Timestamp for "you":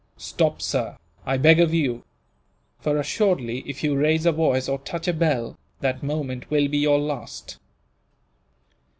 1.75-2.03, 3.83-3.95